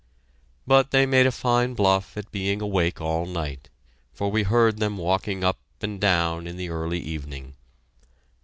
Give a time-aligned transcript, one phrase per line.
[0.65, 3.69] But they made a fine bluff at being awake all night,
[4.11, 7.53] for we heard them walking up and down in the early evening.